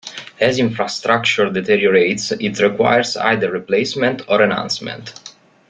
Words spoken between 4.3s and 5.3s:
enhancement.